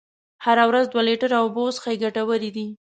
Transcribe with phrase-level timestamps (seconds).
[0.45, 2.67] هره ورځ دوه لیتره اوبه وڅښئ ګټورې دي.